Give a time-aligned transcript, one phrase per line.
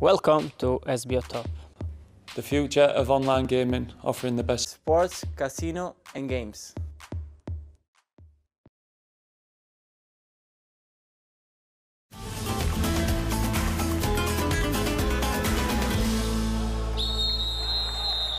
[0.00, 1.48] Welcome to SBO Top
[2.34, 6.74] The future of online gaming, offering the best Sports, Casino and Games.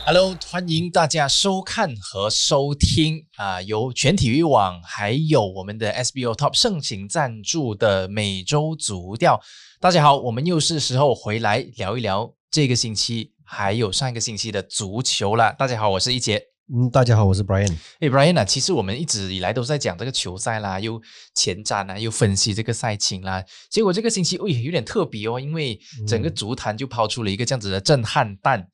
[0.08, 9.40] Hello，欢迎大家收看和收听啊、由全体育网还有我们的 SBO Top 盛情赞助的每周足调。
[9.80, 15.52] 大家好，我们又是时候回来聊一聊这个星期还有上一个星期的足球了。
[15.58, 16.40] 大家好，我是一杰。
[16.72, 17.76] 嗯，大家好，我是 Brian。
[17.98, 21.02] 诶 b r i a n 啊，其实我们一直以来都在讲这个球赛啦，又
[21.34, 23.42] 前瞻啊，又分析这个赛情啦。
[23.68, 25.76] 结果这个星期，喂，有点特别哦，因为
[26.06, 28.68] 整个足坛就抛出了一个这样子的震撼弹。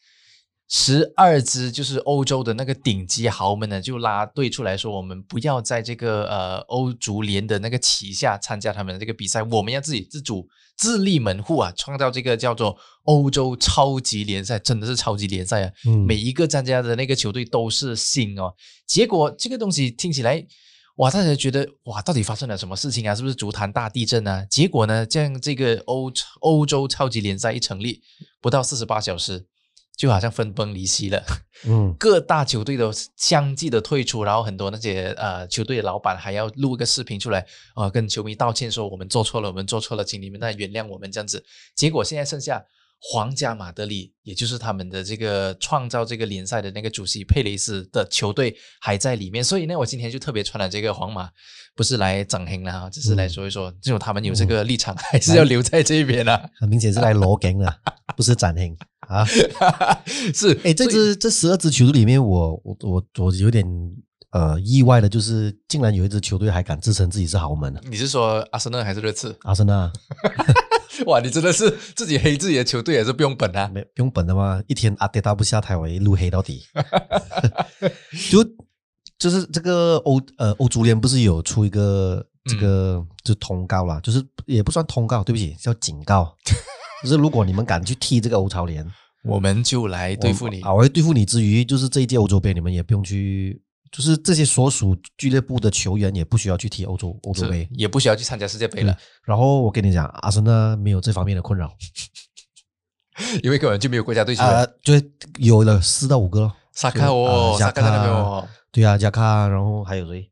[0.75, 15.73] 十二支就是欧洲的那个顶级豪门呢，就拉队出来说，我们不要在这个呃欧足联的那个旗下参加他们的这个比赛，我们要自己自主自立门户啊，创造这个叫做欧洲超级联赛，真的是超级联赛啊！
[15.85, 18.55] 嗯每一个参加的那个球队都是星哦。
[18.87, 20.43] 结果这个东西听起来，
[20.97, 23.15] 哇，大家觉得哇，到底发生了什么事情啊？
[23.15, 24.47] 是不是足坛大地震啊？
[24.49, 26.11] 结果呢，这样这个欧
[26.41, 28.01] 欧洲超级联赛一成立，
[28.41, 29.49] 不到四十八小时。
[29.97, 31.23] 就好像分崩离析了，
[31.67, 41.45] 嗯各大球队都相继的退出，然后很多那些呃球队的老板还要录一个视频出来，呃，跟球迷道歉说我们做错了，我们做错了，请你们再原谅我们这样子。
[41.77, 42.65] 结果现在剩下
[43.01, 51.29] 皇家马德里，也就是他们的这个创造这个联赛的那个主席佩雷斯的球队还在里面，所以呢，我今天就特别穿了这个皇马，
[51.77, 56.49] 不是来整黑了哈，只是来说一说，只有他们有这个立场，还是要留在这边啊。
[56.59, 57.81] 很明显是来罗梗的，
[58.17, 58.77] 不是展厅
[59.09, 59.25] 啊。
[60.35, 63.65] 是，哎，这支这十二支球队里面，我我我我有点
[64.31, 69.37] 呃意外的，就是竟然有一支球队还敢自称自己是豪门啊你是说阿森纳还是热刺？
[69.43, 69.93] 阿森纳
[71.07, 73.69] 哇，你真的是自己黑自己的球队也是不用本啊！
[73.73, 74.63] 没不用本的吗？
[74.67, 76.63] 一天阿迪达不下台，我一路黑到底。
[78.31, 78.45] 就
[79.19, 86.37] 就是这个欧呃欧足联不是有出一个这个、就通告啦，就是也不算通告，对不起，叫警告。
[87.03, 88.87] 就是如果你们敢去踢这个欧超联，
[89.25, 90.75] 我们就来对付你我啊！
[90.75, 97.69] 我会对付你之余，就是这一届欧洲杯，你们也不用去，就是这些所属俱乐部的球员也不需要去踢欧洲欧洲杯。
[97.73, 101.71] 也不需要去参加世界杯了，然后我跟你讲，阿森纳没有这方面的困扰
[103.43, 104.95] 因为根本就没有国家队就
[105.39, 106.57] 有了四到五个咯。
[106.73, 110.32] 萨卡哦，啊萨卡在那边哦，对啊，加卡，然后还有谁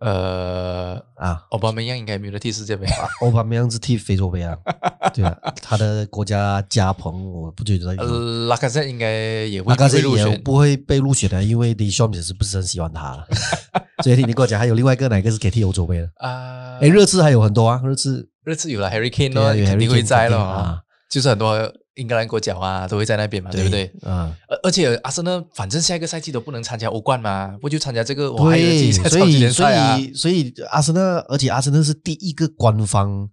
[0.00, 1.42] 呃，啊？
[1.50, 2.86] 奥巴梅扬应该没有得踢世界杯。
[3.20, 4.56] 欧巴梅扬是踢非洲杯啊，
[5.12, 8.02] 对啊，他的国家加蓬，我不觉得有。
[8.02, 9.10] 呃，拉卡塞应该
[9.44, 10.42] 也会也会入选。
[10.42, 13.26] 不会被入选的，因为 d 兄也是不是很喜欢他了。
[14.02, 16.10] 所以你跟我讲，还有另外一个哪个是可以踢欧洲杯的？
[16.16, 21.54] 啊，哎，热刺还有很多啊，热刺热刺有了 Harry Kane 咯，对啊有肯定会在了啊，就是很多
[21.94, 23.92] 英格兰国脚啊都会在那边嘛，对不对？？
[24.02, 28.58] 嗯，而而且阿森纳反正下一个赛季都不能参加欧冠嘛，不就参加这个我还
[28.92, 29.98] 所超级联以所赛啊？
[29.98, 33.28] 以所以阿森纳，而且阿森纳是第一个官方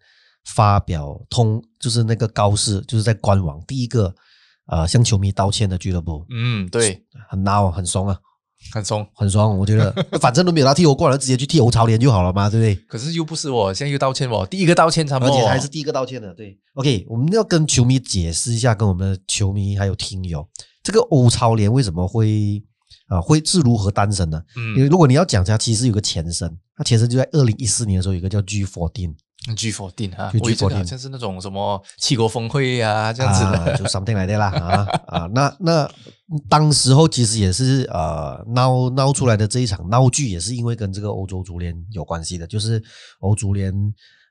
[0.56, 4.14] 发表通，就是那个告示，就是在官网第一个
[4.68, 8.18] 呃向球迷道歉的俱乐部，嗯，对，很孬，很怂啊，
[8.74, 9.08] 很松。
[9.14, 12.76] 很爽，我觉得 反正都没有他踢欧冠了，直接去踢欧超联就好了嘛，对不对？
[12.88, 16.58] 可是又不是我，现在又道歉我，第一个道歉他们，而且还是第一个道歉的，对。
[16.76, 20.48] OK，我们要跟球迷解释一下，跟我们的球迷还有听友，
[20.84, 22.64] 这个欧超联为什么会
[23.10, 24.44] 啊、会是如何诞生的？
[24.76, 29.14] 因为嗯如果你要讲它，其实有个前身，它前身就在二零一四年的时候，有一个叫 G fourteen
[29.56, 33.44] G 否定啊，就我以为这个 G14 好像是那种什么七国峰会啊这样子。
[33.44, 35.90] 啊，的，就 something 来的啦啊啊，那那
[36.50, 42.84] 当时候其实也是呃闹闹出来的这一场闹剧，也是因为跟这个欧洲足联有关系的，就是
[43.20, 43.74] 欧足联，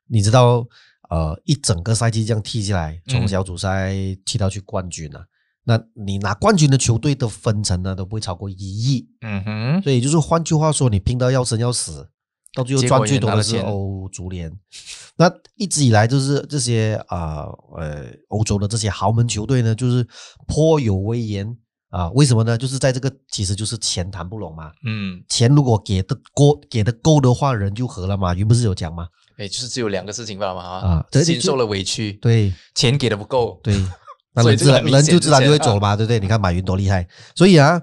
[0.09, 0.67] 你知道
[1.09, 3.95] 呃一整个赛季这样踢下来，从嗯小组赛
[4.25, 5.25] 踢到去冠军啊。
[5.69, 12.09] 那你拿冠军的球队的分成呢，都不会超过一亿，嗯哼，所以就是换句话说，你拼到要生要死，
[12.57, 14.51] 到最后赚最多的是欧足联。
[15.19, 17.45] 那一直以来就是这些啊
[17.77, 20.07] 呃欧洲的这些豪门球队呢，就是
[20.47, 21.57] 颇有威严
[21.91, 22.11] 啊。
[22.13, 22.57] 为什么呢？
[22.57, 24.73] 就是在这个其实就是钱谈不拢嘛。
[24.85, 28.35] 嗯，钱如果给的过给的够的话，人就和了嘛。
[28.35, 29.09] 云不是有讲吗？
[29.39, 33.75] 哎，就是只有两个事情罢了嘛啊对就心受了委屈，对钱给的不够，对，
[34.35, 36.19] 那自然人就自然就会走了嘛，对不对？
[36.19, 37.79] 你看马云多厉害，所以啊，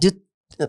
[0.00, 0.10] 就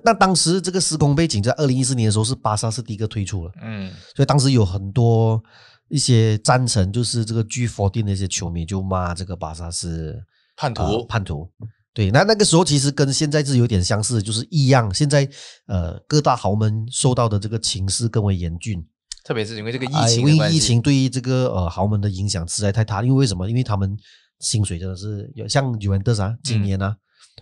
[0.03, 3.51] 那当时这个时空背景在二零一四年的时候，是巴萨是第一个推出了。
[3.61, 5.41] 嗯所以当时有很多
[5.89, 10.23] 一些赞成，就是这个 G fourteen 的一些球迷就骂这个巴萨是
[10.55, 11.49] 叛徒呃叛徒。
[11.93, 14.91] 对，那那个时候其实跟现在是有点相似，就是异样。
[14.91, 15.29] 现在
[15.67, 18.83] 呃，各大豪门受到的这个情势更为严峻，
[19.23, 23.03] 特别是因为这个疫哎情因为疫情对于这个呃豪门的影响实在太大。
[23.03, 23.47] 因为为什么？
[23.47, 23.95] 因为他们
[24.39, 26.95] 薪水真的是有像尤文特斯啊，今年呢、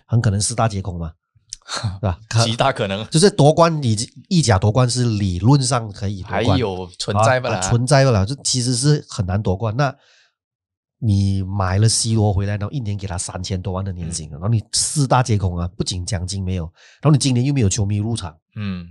[0.06, 1.12] 很可能四大皆空嘛，
[2.00, 2.18] 对吧？
[2.28, 3.06] 可极大可能。
[3.08, 3.96] 就是夺冠，你
[4.28, 9.74] 意甲夺冠是理论上可以夺还冠，有存在不啊了，啊存在不了，就其实是很难夺冠。
[9.76, 9.94] 那
[10.98, 16.64] 你买了 C 罗回来，然后一年给他三千多万的年薪，然后你四大皆空啊，不仅奖金没有，
[17.00, 18.86] 然后你今年又没有球迷入场，嗯。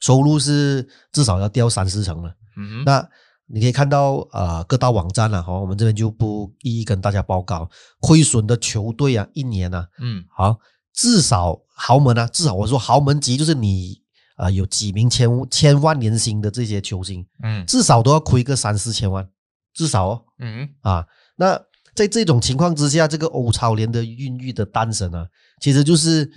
[0.00, 2.34] 收入是至少要掉三四成了。
[2.56, 3.06] 嗯，那
[3.46, 7.68] 你可以看到，呃，各大网站啊，好，我们这边就不一一跟大家报告。
[8.00, 10.24] 亏损的球队啊，一年啊，嗯。
[10.34, 10.58] 好，
[10.96, 14.02] 至少豪门啊，至少我说豪门级就是你
[14.34, 19.28] 啊、呃有几名千千万年薪的这些球星，嗯至少都要亏个三四千万，
[19.74, 21.06] 至少哦嗯啊。
[21.36, 21.60] 那
[21.94, 25.26] 在这种情况之下，这个欧超联的孕育的诞生啊，
[25.60, 26.30] 其实就是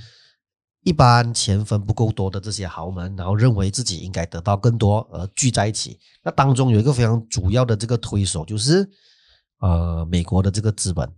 [0.84, 5.98] 一般钱分不够多的这些豪门，然后认为自己应该得到更多而聚在一起。
[6.24, 8.90] 那当中有一个非常主要的这个推手，就是
[9.60, 11.10] 呃美国的这个资本，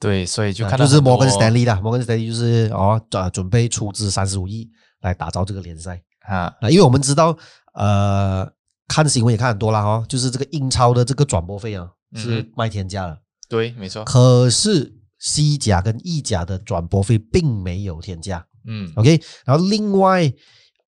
[0.00, 4.70] 对，所以就啊看到就是摩根斯丹利啦，摩根斯丹利就是哦，准，准备出资三十五亿
[5.00, 6.00] 来打造这个联赛。
[6.20, 7.36] 啊，啊，因为我们知道，
[7.72, 8.46] 呃，
[8.86, 13.18] 看新闻也看很多啦哈、哦，就是这个英超的这个转播费啊是卖天价的，
[13.48, 20.30] 对，没错，可是西甲跟意甲的转播费并没有天价嗯，OK，然后另外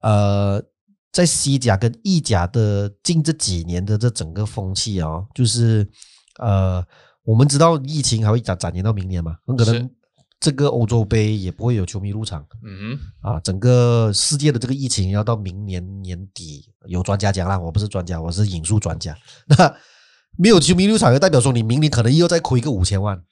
[0.02, 0.62] 呃，
[1.10, 5.88] 在西甲跟意甲的近这几年的这整个风气啊、就是
[6.38, 6.84] 呃，
[7.30, 9.90] 我们知道疫情还会展展延到明年嘛，很可能是
[10.40, 13.38] 这个欧洲杯也不会有球迷入场嗯啊。
[13.40, 19.16] 整个世界的这个疫情要到明年年底，有专家讲啦，我不是专家，我是引述专家。
[19.46, 19.72] 那
[20.36, 23.22] 没有球迷入场，就代表说你明年可能又要再亏个五千万。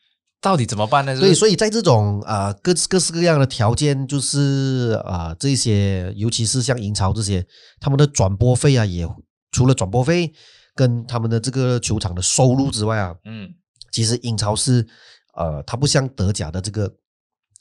[0.40, 1.18] 到底怎么办呢？
[1.18, 7.44] 对，以所以在这种啊、呃各各式各样的条件，就是啊、这些尤其是像英超这些，
[7.80, 9.08] 他们的转播费啊，也
[9.50, 10.32] 除了转播费
[10.76, 13.48] 跟他们的这个球场的收入之外啊，嗯
[13.90, 14.86] 其实英超是
[15.34, 16.92] 呃，它不像德甲的这个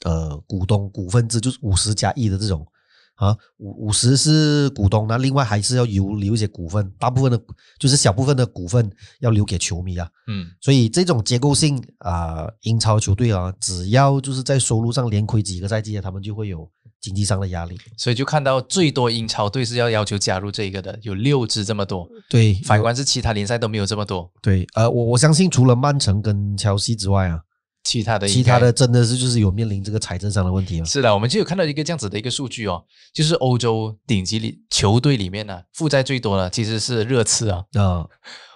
[0.04, 2.66] 呃股东股份制，就是五十加一的这种
[3.14, 7.40] 啊，五五十是股东，那另外还是要留留一些股份，大部分的
[7.78, 8.88] 就是小部分的股份
[9.20, 10.08] 要留给球迷啊。
[10.28, 17.78] 嗯所以这种结构性啊、英超球队啊，只要就是在收入上连亏几个赛季啊，他们就会有经济上的压力。
[17.96, 27.40] 所以就看到最多英超队是要要求加入这个的，有六支这么多，对，反观是其他联赛都没有这么多，对，呃，我我相信除了曼城跟乔西之外啊，
[27.84, 30.84] 其他的其他的真的是就是有面临这个财政上的问题啊。
[30.84, 32.84] 是的，我们就有看到一个这样子的一个数据哦，
[33.14, 38.06] 就是欧洲顶级里球队里面呢、负债最多的其实是热刺啊，啊，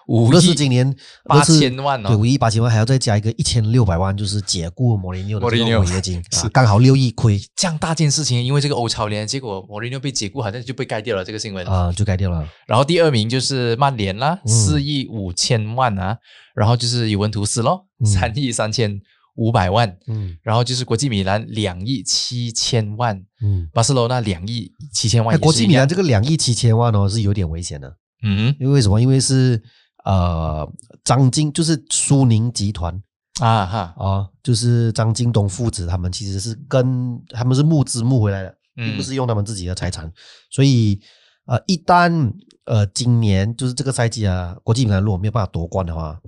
[0.08, 0.94] 五热刺亿今年
[1.24, 7.40] 八千万对，哦五，亿八千万，还要再加一个一千六百万，就是解雇莫里纽的这个违约金， 啊，刚好六亿亏。
[7.54, 11.66] 这样大件事情，因为这个欧超联，结果莫里纽被解雇，好像就被盖掉了这个新闻。
[11.66, 12.46] 啊，就盖掉了。
[12.66, 14.48] 然后第二名就是曼联啦，嗯。
[14.48, 16.18] 四亿五千万啊，
[16.54, 18.06] 然后就是尤文图斯咯，嗯。
[18.06, 19.00] 三亿三千
[19.36, 20.36] 五百万，嗯。
[20.42, 27.96] 然后就是国际米兰两亿七千万，嗯，巴塞罗那两亿七千万国际米兰这个两亿七千万哦，是有点危险的。
[28.24, 29.00] 嗯因为为什么？
[29.00, 29.60] 因为是
[30.04, 30.70] 呃
[31.04, 33.02] 张晋，就是苏宁集团
[33.40, 40.12] 啊哈，啊，就是张近东父子他们其实是跟他们是募资募回来的，并不嗯是用他们自己的财产，
[40.50, 41.00] 所以
[41.46, 42.32] 呃一旦
[42.64, 46.20] 呃今年就是这个赛季啊，国际米兰如果没有办法夺冠的话，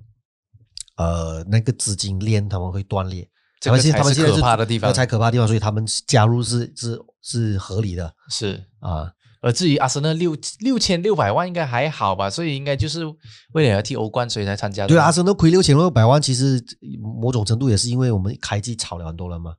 [0.97, 3.29] 呃那个资金链他们会断裂。
[3.61, 8.65] 这个他们现才是他们现在可怕的地方这个才可怕的地方，所以他们加入是是是合理的是。
[8.81, 9.11] 啊。
[9.45, 13.05] 而至于阿森纳六六千六百万应该还好吧，所以应该就是
[13.53, 14.89] 为了要踢欧冠所以才参加的。
[14.89, 16.59] 对啊，阿森纳亏六千六百万，其实
[17.21, 19.53] 某种程度也是因为我们开季炒了很多人嘛。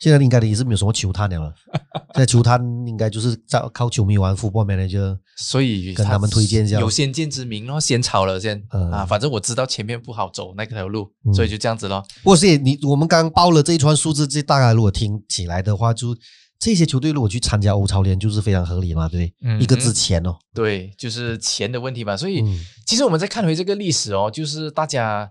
[0.00, 1.54] 现在应该也是没有什么球探了了，
[2.12, 5.16] 现在球探应该就是在靠球迷玩 football manager。
[5.36, 12.04] 所以跟他们推荐一下有先见之明咯，先炒了先、嗯啊，反正我知道前面不好走那条路，嗯所以就这样子咯。
[12.22, 16.14] 不过是你我们刚刚报了这一串数字，这大概如果听起来的话，就
[16.64, 19.34] 这些球队如果去参加欧超联，就是非常合理嘛，对不对？
[19.42, 22.16] 嗯一个字钱哦，对，就是钱的问题嘛。
[22.16, 25.30] 所以、嗯其实我们再看回这个历史哦，就是大家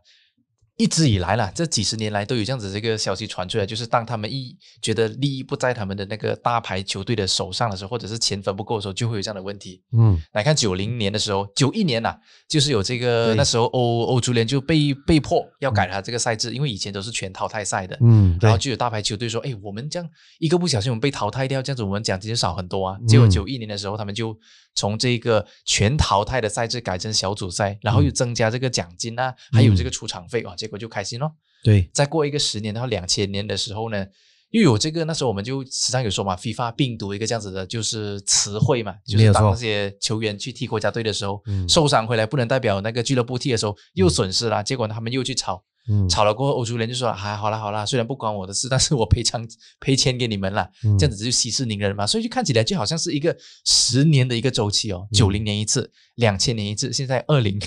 [0.77, 9.83] 一直以来啦，这几十年来都有这样子这个消息传出来，就是当他们一觉得利益不在他们的那个大牌球队的手上的时候，或者是钱分不够的时候，就会有这样的问题。
[9.95, 10.19] 嗯。
[10.31, 12.15] 来看九零年的时候，九一年呐、
[12.49, 22.97] 就是有这个那时候欧欧足联就被被迫要改它这个赛制，因为以前都是全淘汰赛的，嗯，然后就有大牌球队说，哎，我们这样一个不小心我们被淘汰掉，这样子我们奖金就少很多啊。
[23.07, 24.35] 结果嗯九一年的时候，他们就
[24.73, 31.29] 从这个全淘汰的赛制改成小组赛，然后又增加这个奖金啊，还有这个出场费啊，结果就开心咯。
[31.61, 34.05] 对，再过一个十年到两千年的时候呢，
[34.51, 41.67] 又有这个那时候我们就时常有说嘛，FIFA 病毒一个这样子的，就是词汇嘛，就是当那些球员去踢国家队的时候，嗯。
[41.67, 46.07] 受伤回来不能代表那个俱乐部踢的时候又损失了，结果他们又去吵嗯。
[46.07, 49.45] 吵了过后，欧足联就说：“啊，好啦好啦，虽然不关我的事，但是我赔偿
[49.81, 50.97] 赔钱给你们了，嗯。
[50.97, 55.13] 这样子就息事宁人嘛。”所以就看起来就好像是一个十年的一个周期哦，嗯。
[55.13, 57.59] 九零年一次，两千年一次，现在二零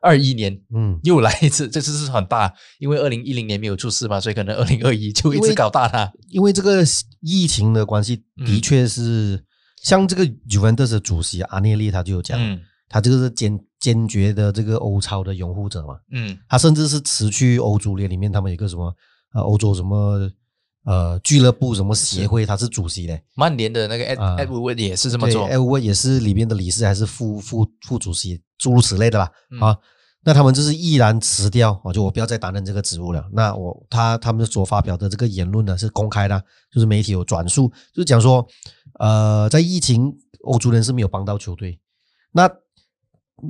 [0.00, 6.10] 二一年嗯，又来一次， 这次是很大，因为二零一零年没有出事嘛，所以可能二零二一就一直搞大它。
[6.28, 6.82] 因为这个
[7.20, 8.46] 疫情的关系，嗯。
[8.46, 9.44] 的确是、
[9.82, 12.60] 像这个 Juventus 的主席阿涅利他就有讲，嗯。
[12.88, 16.36] 他这个是坚坚决的这个欧超的拥护者嘛，嗯。
[16.48, 18.92] 他甚至是辞去欧足联里面他们有一个什么
[19.34, 20.28] 呃欧洲什么
[20.84, 29.30] 呃俱乐部什么协会，他是主席嘞，曼联的那个 Ed 啊 Ed Woodward 也是这么做对，，艾沃也是里面的理事还是副副副主席，诸如此类的吧。
[29.50, 29.76] 嗯啊，
[30.24, 33.26] 那他们就是毅然辞掉，啊，就我不要再担任这个职务了。
[33.32, 38.46] 那我他他们所发表的这个言论呢是公开的，就是媒体有转述，就是讲说，
[38.98, 41.78] 呃，在疫情欧足联是没有帮到球队，
[42.32, 42.50] 那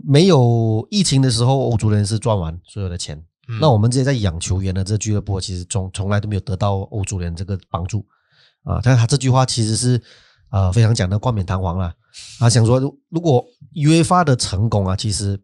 [0.04, 3.24] 没有疫情的时候，欧足联是赚完所有的钱。
[3.50, 8.06] 嗯那我们这些在养球员的这俱乐部，其实从从来都没有得到欧足联这个帮助
[8.62, 8.80] 啊。
[8.82, 10.00] 但是他这句话其实是
[10.50, 11.92] 呃非常讲的冠冕堂皇啦。
[12.38, 15.40] 他想说，如如果 UEFA 的成功啊，其实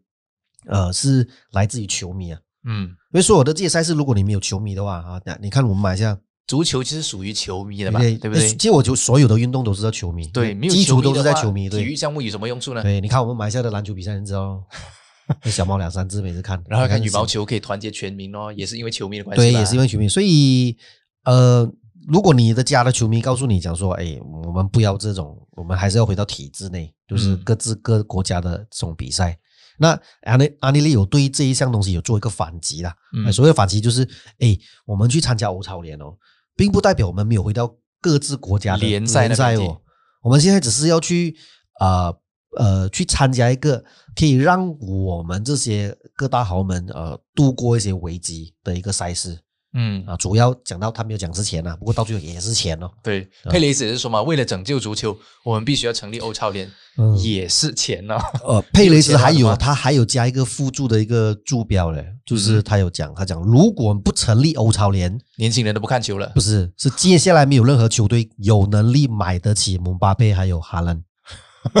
[0.67, 8.57] 呃是来自于球迷啊，嗯，因为所有的这些赛事，如果你没有球迷的话啊，那你看我们马来西亚足球其实属于球迷的嘛，对对不对其？
[8.57, 12.81] 实我就所有的运动都是在球迷，对，没有基础都是在球迷，体育对项目有什么用处呢？
[12.83, 13.01] 对。
[13.01, 14.77] 你看我们马来西亚的篮球比赛，你知道，那
[15.51, 20.77] 小猫两三只每次看，然后看羽毛球可以团结全民哦，也是因为球迷的关系对，也是因为球迷，所以
[21.25, 21.69] 呃，
[22.07, 27.41] 如果你的家的球迷告诉你讲说，哎，我们不要这种，我们还是要回到体制内，就是嗯。
[27.43, 29.37] 各自各国家的这种比赛。
[29.79, 33.25] 那阿内阿尼利有对这一项东西有做一个反击啦，嗯。
[33.25, 34.07] 呃所谓的反击就是，
[34.39, 36.15] 哎，我们去参加欧超联哦，
[36.55, 39.81] 并不代表我们没有回到各自国家的联赛哦，
[40.23, 41.35] 我们现在只是要去
[41.79, 42.17] 呃
[42.55, 43.83] 呃去参加一个
[44.15, 49.39] 可以让我们这些各大豪门呃度过一些危机的一个赛事
[49.73, 50.15] 嗯啊。
[50.17, 52.89] 主要讲到他没有讲之前呢、不过到最后也是钱哦。
[53.03, 58.15] 对，佩雷斯也是说嘛，为了拯救足球，我们必须要成立欧超联，嗯也是钱哦。
[58.43, 71.03] 呃，佩雷斯 还有他还有加一个附注的一个注标嘞，就是嗯他有讲，他讲如果不成立欧超联，年轻人都不看球了不，是是接下来没有任何球队有能力买得起姆巴佩还有哈兰，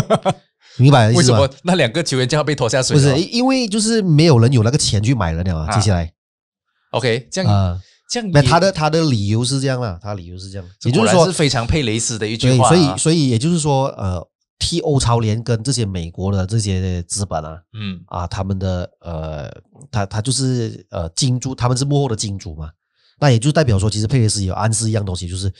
[0.77, 1.49] 明白为什么？
[1.63, 2.95] 那两个球员就要被拖下水？
[2.95, 5.67] 不是，因因为就是没有人有那个钱去买人了啊。
[5.67, 6.11] 啊接下来
[6.91, 7.79] OK，这样啊，
[8.09, 12.69] 这样那他的他的理由是这样啦，他理由是这样，也就是说是非常佩雷斯的一句对，话啊。
[12.69, 14.25] 所以所以也就是说，呃，
[14.59, 19.51] 替欧超联跟这些美国的这些资本啊嗯啊，他们的呃，
[19.91, 22.69] 他他就是呃金主，他们是幕后的金主嘛。
[23.19, 25.53] 那也就代表说，其实佩雷斯也有暗示一样东西，就是嗯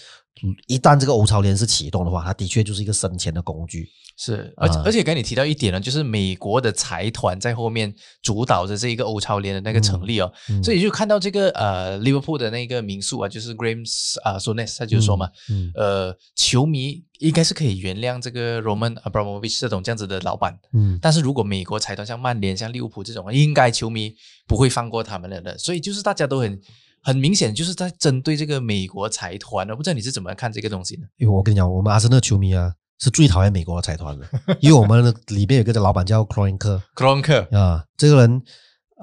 [0.68, 3.88] 一旦这个欧超联是启动的话，它的确就是一个生钱的工具。
[4.20, 13.86] 是，而而且刚才你提到一点呢，就是美国的财团在后面主导着这一个欧超联的那个成立哦，嗯所以就看到这个呃利物浦的那个民宿啊，就是 Graham
[14.24, 24.16] 啊 Sones 他就说嘛，嗯呃，球迷应该是可以原谅这个 Roman Abramovich 这种这样子的老板，嗯但是如果美国财团像曼联、像利物浦这种，应该球迷
[24.48, 25.56] 不会放过他们了的。
[25.60, 26.60] 所以就是大家都很
[27.08, 29.66] 很明显就是在针对这个美国财团。
[29.70, 31.04] 我不知道你是怎么看这个东西的？
[31.16, 34.28] 因为我跟你讲，我们阿森纳球迷啊是最讨厌美国的财团的，
[34.60, 38.42] 因为我们的里面有个老板叫克罗恩克克隆克，啊，这个人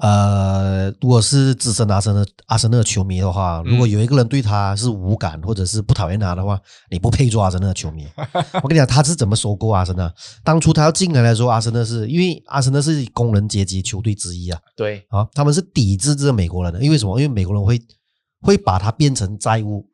[0.01, 6.59] 呃，如果是资深阿森纳阿森纳球迷的话，如果有一个人对他是无感或者是不讨厌他的话，
[6.89, 8.05] 你不配做阿森纳球迷。
[8.61, 10.11] 我跟你讲，他是怎么收购阿森纳？
[10.43, 17.17] 当初他要进来的时候，阿森纳是因为阿森纳是工人阶级球队之一啊，对，啊，他们是抵制这个美国人的，因为什么？
[17.19, 17.81] 因为美国人会
[18.41, 19.87] 会把它变成债务。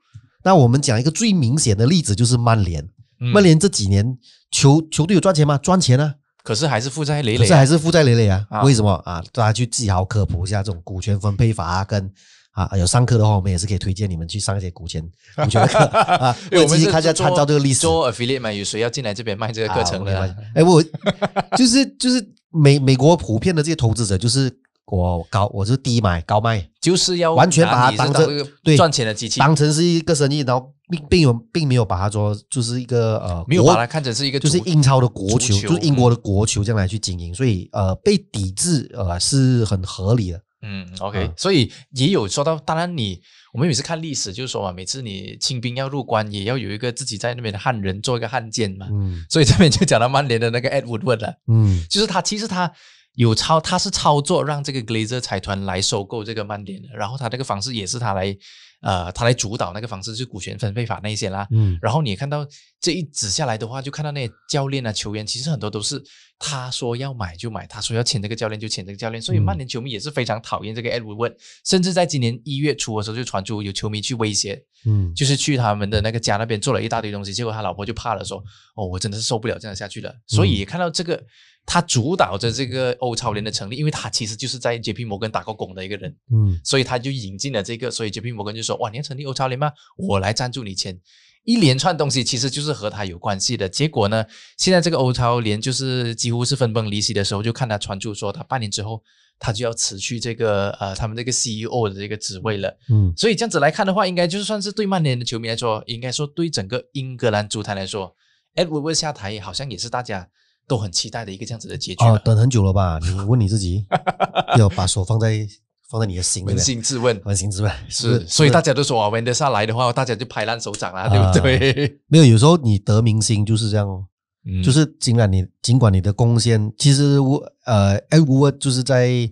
[0.43, 2.83] 那我们讲一个最明显的例子，就是曼联。
[3.23, 4.17] 嗯曼联这几年
[4.49, 5.55] 球球队有赚钱吗？
[5.59, 8.45] 赚钱啊，可是还是负债累累、啊，可是还是负债累累啊。
[8.49, 9.23] 啊为什么啊？
[9.31, 12.11] 大家去自己好好科普一下这种股权分配法啊，跟
[12.51, 15.01] 啊有上课的话，我们也是可以推荐你们去上一些股权
[15.35, 17.79] 股权的课啊， 因为我们是自己看一下做参照这个历史。
[17.81, 20.35] 做 affiliate 嘛，有谁要进来这边卖这个课程的、啊？
[20.55, 20.83] 哎，我
[21.57, 24.51] 就是就是美美国普遍的这些投资者，就是
[24.85, 28.27] 我高我是低买高卖，就是要完全把它当成
[28.75, 40.41] 赚钱的机器，当成是一个生意，然后并并有并没有把它说就是一个呃没有把它看成是一个就是英超的国球，球就是英国的国球这样来去经营，所以呃被抵制呃是很合理的。
[40.63, 43.19] 嗯，OK，、啊所以也有说到，当然你
[43.51, 48.87] 我们每次看历史，就是说嘛，每次你清兵要入关，也要有一个自己在那边的汉人做一个汉奸嘛。
[48.91, 52.71] 嗯所以这边就讲到曼联的那个 Ed Woodward 了，嗯就是他其实他
[53.15, 58.37] 有操，他是操作让这个 Glazer 财团来收购这个曼联的，然后他那个方式也是他来，
[58.81, 61.47] 呃，他来主导那个方式，就股权分配法那一些啦。
[61.51, 62.45] 嗯然后你也看到
[62.79, 66.03] 这一指下来的话，就看到那些教练啊、球员，其实很多都是
[66.39, 71.35] 他说要买就买，他说要签这个教练就签这个教练，所以嗯曼联球迷也是非常讨厌这个 Edward Wood，
[71.65, 78.43] 甚至在今年一月初的时候就传出有球迷去威胁，嗯，就是去他们的那个家那边做了一大堆东西，结果他老婆就怕了，说
[78.75, 81.23] ：“哦，我真的是受不了这样下去了。”所以也看到这个，
[81.65, 89.71] 他主导着这个欧超联的成立，因为他其实就是在 JP 摩根打过工的一个人，嗯所以他就引进了这个，所以 JP 摩根就说：“哇，你要成立欧超联吗？
[89.97, 90.99] 我来赞助你钱。”
[91.43, 93.67] 一连串东西其实就是和他有关系的。
[93.67, 94.23] 结果呢，
[94.57, 99.01] 现在这个欧超联就是几乎是分崩离析的时候，就看他传出说他半年之后
[99.39, 102.77] 他就要辞去这个呃他们这个 CEO 的这个职位了。
[102.91, 108.15] 嗯所以这样子来看的话，应该就算是对曼联的球迷来说，应该说对整个英格兰足坛来说
[108.53, 110.29] ，Edward 下台好像也是大家
[110.71, 112.11] 都很期待的一个这样子的结局吧。
[112.11, 112.97] 哦，等很久了吧？
[113.01, 113.85] 你问你自己，
[114.57, 115.45] 要把手放在
[115.89, 121.99] 放在你的心里扪，心自问，扪心自问是，所以大家都说啊 e d e s 来的话，大家就拍烂手掌啦，啊对不对？
[122.07, 124.05] 没有，有时候你得明星就是这样哦。
[124.45, 129.29] 嗯就是尽管你尽管你的贡献，其实我呃，哎，我就是在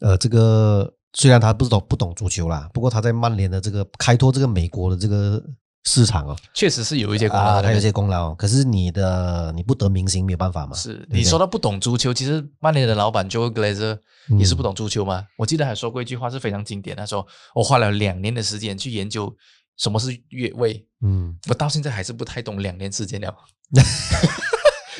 [0.00, 5.40] 呃这个虽然他不懂不懂足球啦，不过他在曼联的这个开拓这个美国的这个
[5.84, 7.62] 市场哦，确实是有一些功劳。
[7.62, 8.34] 他有一些功劳。
[8.34, 10.74] 可是你的你不得民心没有办法嘛。
[10.74, 13.98] 是你说到不懂足球，其实曼联的老板 Joe Glazer
[14.30, 15.24] 嗯也是不懂足球嘛。
[15.36, 19.34] 我记得还说过一句话是非常经典，他说我花了两年的时间去研究
[19.76, 23.34] 什么是越位，嗯，我到现在还是不太懂两年时间了。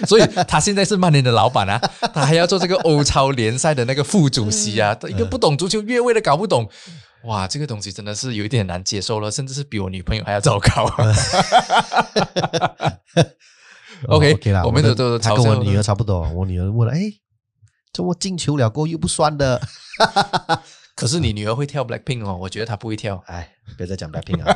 [0.07, 1.79] 所以他现在是曼联的老板啊，
[2.13, 6.69] 他还要做这个欧超联赛的那个副主席啊，一个不懂足球越位的搞不懂，
[7.25, 10.85] 哇，这个东西真的是有一点难接受了，甚至是比我女朋友还要糟糕。
[14.09, 17.01] OK，哦 OK 啦，我们的都都他跟我女儿差不多，我女儿问了，哎，
[17.93, 19.61] 这我进球了过又不算的，
[20.95, 23.23] 可是你女儿会跳 Blackpink 哦，我觉得她不会跳。
[23.27, 24.55] 哎，别再讲 Blackpink 了。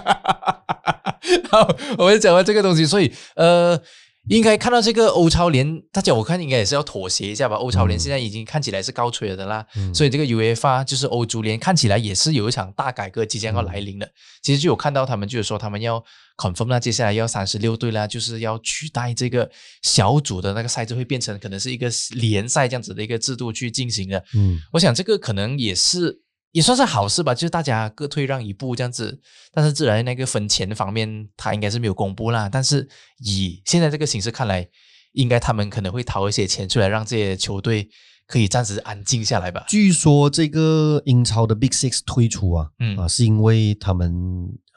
[1.50, 3.80] 好，我们讲完这个东西，所以呃，
[4.28, 7.56] 应该看到这个欧超联，大家我看应该也是要妥协一下吧。
[7.56, 14.08] 欧超联嗯现在已经看起来是高吹了的啦，嗯所以这个 UEFA 就是欧足联看起来也是有一场大改革即将要来临的。
[14.42, 16.02] 其实就有看到他们就是说他们要
[16.36, 19.50] confirm 那接下来要三十六队啦，就是要取代这个
[19.82, 24.22] 小组的那个赛制，会变成可能是一个联赛这样子的一个制度去进行的。
[24.34, 26.20] 嗯我想这个可能也是
[26.52, 29.20] 也算是好事吧，就是大家各退让一步这样子。
[29.52, 32.48] 但是自然那个分钱方面，他应该是没有公布啦。
[32.48, 34.68] 但是以现在这个形式看来，
[35.12, 37.88] 应该他们可能会掏一些钱出来，让这些球队
[38.26, 39.64] 可以暂时安静下来吧。
[39.68, 44.12] 据说这个英超的 Big Six 退出啊，嗯啊，是因为他们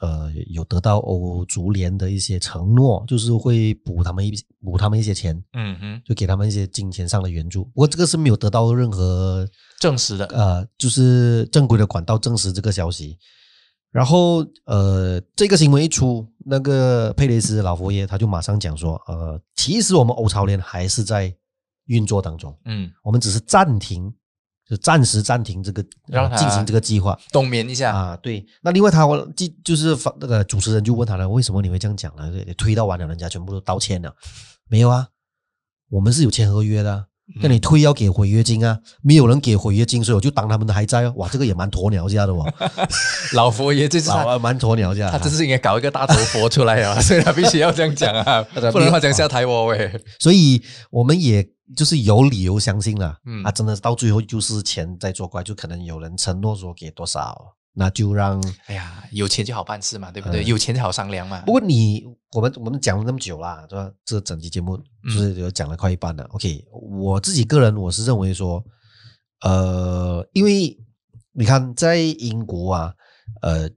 [0.02, 7.64] 呃有得到欧足联的一些承诺，就是会补他们一补他们一些钱，嗯哼，就给他们一些金钱上的援助。
[7.66, 9.48] 不过这个是没有得到任何
[9.80, 10.26] 证实的。
[10.26, 13.16] 呃，就是正规的管道证实这个消息。
[13.92, 21.32] 然后呃，这个新闻一出，那个佩雷斯老佛爷他就马上讲说，呃，其实我们欧超联还是在
[21.84, 24.10] 运作当中，嗯，我们只是暂停，
[24.72, 27.94] 就暂时暂停这个让他呃进行这个计划冬眠一下。
[27.94, 28.18] 啊。
[28.22, 32.30] 对，那另外他我记就是发那个主持人就问他了，为什么你会这样讲呢？
[32.30, 34.10] 对推到完了，人家全部都道歉了，
[34.70, 35.08] 没有啊？
[35.90, 37.04] 我们是有签合约的啊。
[37.40, 41.12] 那你推要给违约金啊，没有人给违约金，所以我就当他们的还在哦。
[41.16, 42.44] 哇，这个也蛮鸵鸟家的哦，
[43.34, 45.10] 老佛爷这是他老蛮鸵鸟家。
[45.10, 49.92] 他真是应该搞一个大头佛出来啊，所以他必须要这样讲啊， 不然的话讲下台我喂。
[50.18, 58.42] 所以我们也就是有理由相信了，嗯啊，真的到最后就是钱在作怪，就可能有人承诺说给多少，那就让。
[58.66, 60.42] 哎呀，有钱就好办事嘛，对不对？
[60.42, 61.40] 嗯有钱就好商量嘛。
[61.46, 63.90] 不过你我们我们讲了那么久啦，对吧？
[64.04, 66.24] 这整期节目嗯就是有讲了快一半了。
[66.32, 68.64] OK，我自己个人我是认为说，
[69.40, 70.76] 呃，因为
[71.32, 72.94] 你看在英国啊，
[73.40, 73.70] 呃，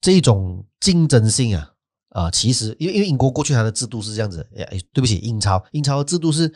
[0.00, 1.70] 这种竞争性啊。
[2.12, 6.52] 啊、其实因为因为英国过去它的制度是这样子，哎，哎对不起，英超英超的制度是，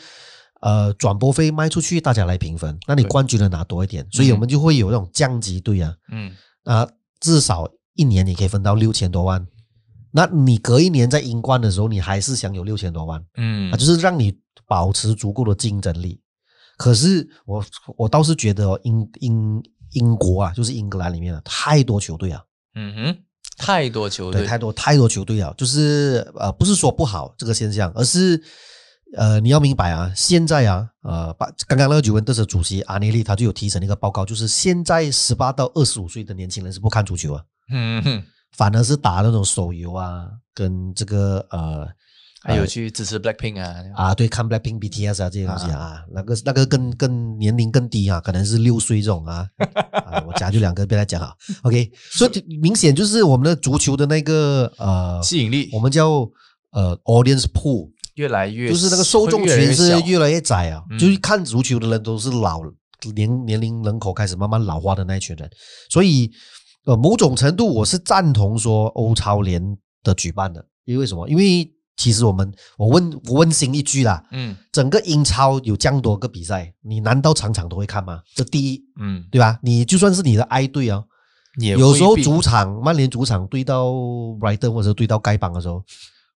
[0.64, 6.32] 呃，转播费卖出去，大家来平分，那你冠军的拿多一点，所以我们就会有那种降级队啊，嗯。
[6.64, 6.88] 啊，
[7.20, 9.46] 至少一年你可以分到六千多万。
[10.10, 13.22] 那你隔一年在英冠的时候，你还是享有六千多万。
[13.36, 13.70] 嗯。
[13.70, 14.34] 啊，就是让你
[14.66, 16.18] 保持足够的竞争力。
[16.78, 17.62] 可是我
[17.98, 22.42] 我倒是觉得哦，英英英国啊，就是英格兰里面的，太多球队啊，
[22.74, 23.18] 嗯哼，
[23.58, 28.42] 太多球对，队，太多太多球队啊，就是呃，不是说不好这个现象，而是
[29.16, 38.22] 呃，你要明白啊，现在啊，呃，把刚刚那个尤文特斯主席阿内利他就有提成一个报告，就是现在十八到二十五岁的年轻人是不看足球啊，嗯哼，
[38.52, 41.88] 反而是打那种手游啊，跟这个呃
[42.42, 49.48] 还有去支持 Blackpink 啊，啊，对，看 Blackpink、BTS 啊这些东西啊，那个那个更更年龄更低啊，可能是六岁这种啊，
[50.04, 51.32] 啊我夹就两个，别来讲啊。
[51.62, 55.70] OK，所以明显就是我们的足球的那个呃，吸引力。
[55.72, 56.28] 我们叫
[56.72, 62.60] 呃 audience pool，越来越就是那个受众群是越来越窄啊，嗯就是看足球的人都是老
[63.14, 65.50] 年年龄人口开始慢慢老化的那一群人，
[65.90, 66.30] 所以
[66.86, 69.62] 呃某种程度我是赞同说欧超联
[70.02, 71.28] 的举办的，因为什么？
[71.28, 78.20] 因为其实我们我问我问心一句啦，嗯整个英超有这样多个比赛，你难道场场都会看吗？
[78.34, 79.58] 这第一，嗯，对吧？
[79.62, 81.02] 你就算是你的爱队啊，
[81.60, 83.90] 有时候主场曼联主场对到
[84.40, 85.84] Brighton 或者对到丐帮的时候，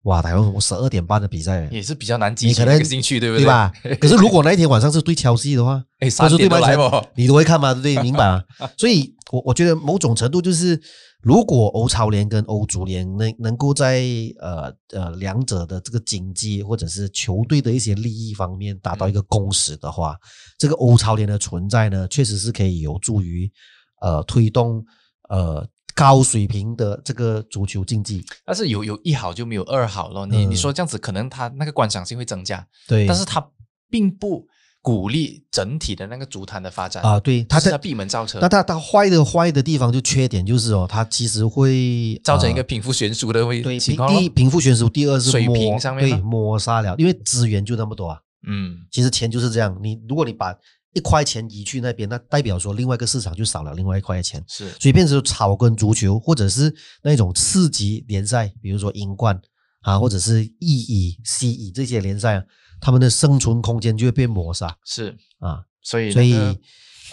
[0.03, 3.43] 哇，台湾我十二点半的比赛，也是比较难你可能那个兴趣，对不对？
[3.43, 3.71] 对吧？
[3.99, 7.73] 可是如果那一天晚上是对切尔西的话，哎，或三点都者对曼城来哦，你都会看吗？
[7.73, 8.01] 对不对？
[8.03, 8.43] 明白吗？
[8.77, 10.79] 所以我我觉得某种程度就是，
[11.21, 14.01] 如果欧超联跟欧足联能能够在
[14.39, 20.15] 呃呃两者的这个经济或者是球队的一些利益方面达到一个共识的话，
[20.57, 23.51] 这个欧超联的存在呢，确实是可以有助于
[23.99, 24.81] 呃推动
[25.27, 28.23] 呃高水平的这个足球竞技。
[28.45, 30.27] 但是有有一好就没有二好咯。
[30.27, 33.43] 你嗯你说这样子，可能他那个观赏性会增加，对，但是他
[33.89, 34.45] 并不
[34.83, 48.19] 鼓励整体的那个足坛的发展啊，对，它在闭门造车那，它它坏的坏的地方就缺点就是哦，它其实会造成一个呃贫富悬殊的位对，情况第第一贫富悬殊，第二是水平上面对抹杀了，因为资源就那么多啊。
[48.47, 50.55] 嗯其实钱就是这样，你如果你把
[50.97, 59.39] 一块钱移去那边，那代表说另外一个市场就少了另外一块钱，是所以变成草根足球或者是那种次级联赛，比如说英冠
[59.81, 62.43] 啊，或者是意乙、西乙这些联赛啊，
[62.81, 65.62] 他们的生存空间就会被抹杀是，啊。
[65.83, 66.33] 所以所以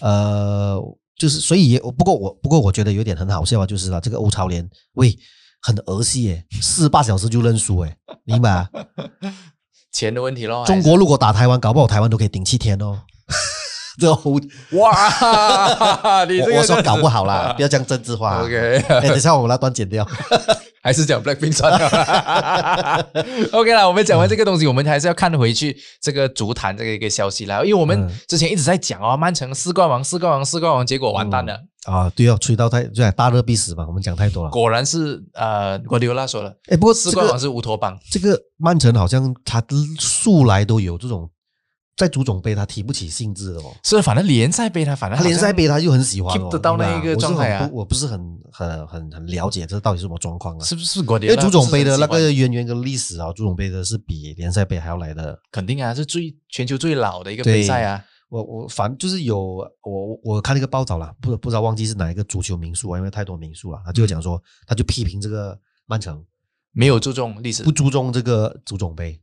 [0.00, 0.80] 呃，
[1.18, 5.16] 就是所以也不过我不过我觉得有点很好笑啊，就是啊，这个欧超联喂
[5.60, 7.94] 很儿戏耶，四十八小时就认输诶，
[8.24, 8.70] 明白啊？
[9.92, 10.66] 钱的问题咯。
[10.66, 13.00] 中国如果打台湾，搞不好台湾都可以顶七天哦。
[13.98, 14.40] 这个欧，
[14.78, 18.42] 哇， 你这个我我说搞不好啦，不要讲政治化。
[18.42, 20.06] OK 哎，等一下我们那段剪掉。
[20.84, 23.08] 还是讲 Blackpink 算了。
[23.52, 34.50] OK 啦，我们讲完这个东西，我们还是要看回去这个足坛这个一个消息啦，因为我们嗯之前一直在讲哦，曼城四冠王、四冠王、四冠王，结果完蛋了，啊，对哦，吹到太对，大热必死嘛，我们讲太多了。
[34.50, 39.64] 果然是呃，瓜迪奥拉说了，哎，不过这个四冠王是乌托邦，这个曼城好像他
[39.98, 41.30] 素来都有这种，
[41.96, 43.72] 在足总杯他提不起兴致的哦。
[43.84, 50.64] 是反正联赛杯他反正他联赛杯他就很喜欢、哦、keep 得到那一个状态啊我不我不是很很很很了解这到底是什么状况啊。
[50.64, 55.38] 是不是瓜迪因为足总杯的那个渊源跟历史啊，足总杯的是比联赛杯还要来的。
[55.52, 59.38] 肯定啊，是最全球最老的一个对杯赛啊，我我反正就是有
[59.82, 66.24] 我我看那个报道啦，不不知道忘记是哪一个足球民宿啊，因为太多民宿了，他就讲说，他就批评这个曼城
[66.72, 69.20] 没有注重历史不，注重这个足总杯。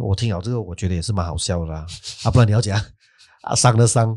[0.00, 1.86] 我听好这个，我觉得也是蛮好笑的啦。
[2.24, 2.80] 啊，不然你要讲
[3.42, 4.16] 啊，伤的伤，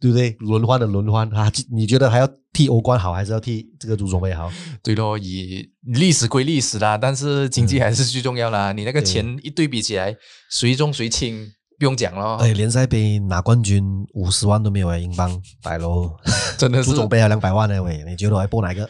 [0.00, 0.36] 对不对？
[0.40, 4.50] 轮换的轮换啊，你觉得还要替欧冠好，还是要替这个足总杯好？
[4.82, 8.72] 对咯，以历史归历史啦，但是经济还是最重要啦。
[8.72, 10.16] 你那个钱一对比起来，
[10.50, 11.50] 谁重谁轻，
[11.82, 12.36] 不用讲了。
[12.36, 16.16] 哎，联赛杯拿冠军五十万都没有哎，英镑，摆喽，
[16.56, 18.88] 真的是足总杯还两百万呢喂，你觉得我还播哪一个？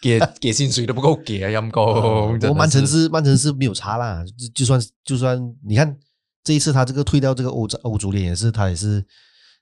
[0.00, 1.84] 给给薪水都不够给啊，阴公。
[2.30, 5.96] 不真的过曼城是是曼城是没有差啦，就就算就算你看
[6.44, 9.04] 这一次他这个退掉这个欧欧足联也是他也是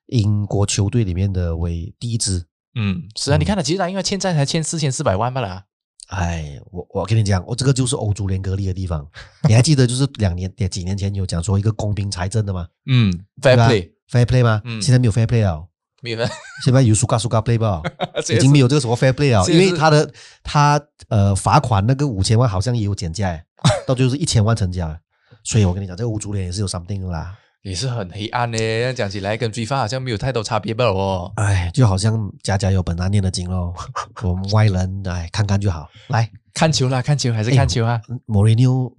[0.09, 2.45] 英国球队里面的为第一支。
[2.75, 5.63] 嗯，是啊，你看他其实他因为欠债才欠四千四百万罢了。
[6.11, 9.07] 哎，我我跟你讲，我这个就是欧足联隔离的地方。
[9.49, 14.61] 你还记得就是两年几年前有讲说一个公平财政的吗嗯，fair play fair play 吗？
[14.65, 15.67] 嗯现在没有 fair play 了，
[16.03, 16.29] 没有分，
[16.65, 17.81] 现在有 suka suka play 吧？
[18.29, 23.45] 已经没有这个什么 fair play 了，因为他的他呃罚款那个五千万好像也有减价哎，
[23.87, 25.01] 到最后是一千万成交哎，
[25.45, 27.37] 所以我跟你讲，这个欧足联也是有 something 的啦。
[27.63, 28.57] 也是很黑暗呢。
[28.57, 30.85] 这样讲起来，跟 FIFA 好像没有太多差别吧？
[30.87, 33.73] 哦，哎，就好像家家有本难念的经喽，
[34.23, 35.89] 我们外人哎看看就好。
[36.09, 38.01] 来，看球啦，看球还是哎看球啊？
[38.27, 38.93] 莫里纽，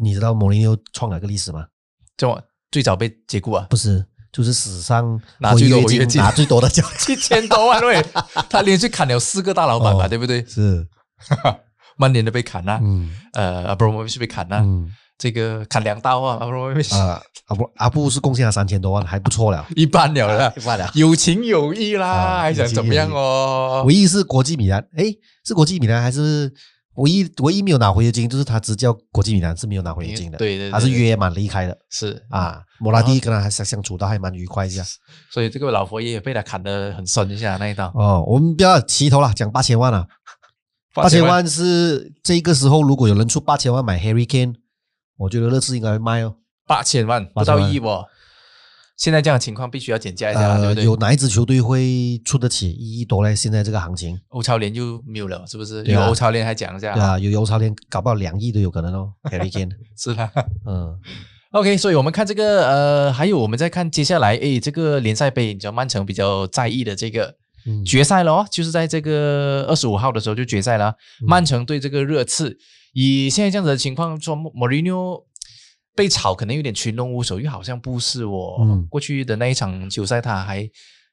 [0.00, 1.66] 你知道莫里纽创了个历史吗？
[2.16, 8.04] 这种最早被解雇啊，不是，就是史上拿最多违约金违约金拿最多的奖 七千多万位，
[8.50, 10.44] 他连续砍了四个大老板嘛，哦对不对？
[10.46, 10.86] 是，
[11.96, 20.90] 曼联的被砍啦，嗯呃，阿布罗莫维奇被砍啦，嗯这个砍两刀啊，啊，阿布阿布是贡献了三千多万，还不错了，一般了啦，一般了。
[20.94, 23.84] 有情有义啦，啊还想怎么样哦？
[23.86, 26.52] 唯一是国际米兰，诶，是国际米兰还是
[26.96, 32.60] 唯一唯一没有拿回的金，就是他执教国际米兰是没有拿违约金的，对对对他是约满离开的是，啊。
[32.80, 34.84] 莫拉蒂跟他还相相处到还蛮愉快一下。
[35.30, 40.06] 所以这个老佛爷也被他砍得很深一下那一刀，哦，我们不要齐头了，讲八千万了。
[40.92, 44.54] 八千万是这个时候，如果有人出八千万买 Harry Kane，
[45.16, 46.36] 我觉得热刺应该会卖哦。
[46.66, 48.06] 八千万不到万亿哦。
[48.96, 50.84] 现在这样的情况必须要减价一下呃，不对？
[50.84, 53.34] 有哪一支球队会出得起一亿多呢？
[53.34, 55.82] 现在这个行情，欧超联就没有了，是不是？
[55.84, 59.12] 有欧超联还讲一下，对啊，有欧超联搞不好两亿都有可能哦。
[59.30, 60.30] Harry Kane，是啦。
[60.64, 60.96] 嗯
[61.50, 67.34] OK，所以我们看这个呃，还有我们再看接下来，诶，这个联赛杯，你知道曼城比较在意的这个
[67.66, 72.56] 嗯，决赛咯，就是在这个二十五号的时候就决赛了，嗯曼城对这个热刺。
[72.94, 75.26] 以现在这样子的情况，说莫里纽
[75.94, 78.56] 被炒可能有点群龙无首，又好像不是哦。
[78.60, 80.68] 嗯过去的那一场球赛他还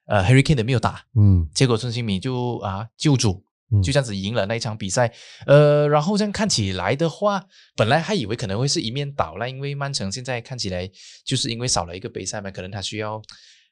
[0.06, 5.12] 呃 Harry Kane 的没有打，嗯结果孙兴民就啊救主，嗯就这样子赢了那一场比赛。
[5.46, 10.89] 呃，然后这样看起来的话，本来还以为可能会是一面倒了，因为曼城现在看起来
[11.26, 13.22] 就是因为少了一个杯赛嘛，可能他需要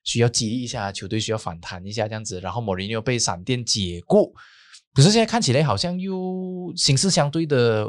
[0.04, 2.40] 需要激励一下球队，需要反弹一下这样子。
[2.40, 4.34] 然后莫里纽被闪电解雇，
[5.00, 7.86] 可是现在看起来好像又形势相对的，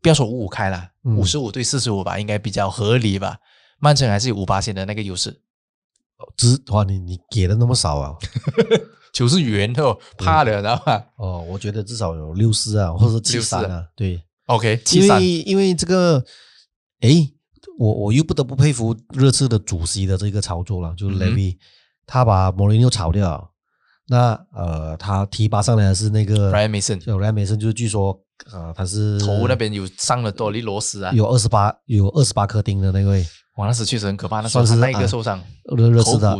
[0.00, 1.16] 不要说五五开了，嗯。
[1.16, 3.38] 五十五对四十五吧，应该比较合理吧。
[3.78, 5.42] 曼城还是有五八线的那个优势，
[6.36, 8.14] 只哇，你你给的那么少啊？
[9.12, 16.24] 球是圆的哦，怕的，知道吗哦，我觉得至少有六四啊，或者七三啊，对，？OK，七因三，为因为这个，
[17.00, 17.34] 诶，
[17.78, 21.24] 我我又不得不佩服热刺的主席的这个操作了，就是嗯哼。
[21.34, 21.56] Levy，、
[22.06, 23.50] 他把莫雷纽炒掉，
[24.08, 28.18] 那呃，他提拔上来的是那个 Ryan Mason 就 Ryan Mason，就是据说
[28.52, 35.42] 呃他是头那边有上了多粒螺丝啊，有二十八有二十八颗钉的那位，哇，那时确实很可怕，那算是他那一个啊受伤，
[35.76, 36.38] 热热刺的